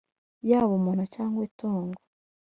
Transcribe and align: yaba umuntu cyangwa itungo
yaba 0.49 0.71
umuntu 0.79 1.03
cyangwa 1.13 1.39
itungo 1.49 1.99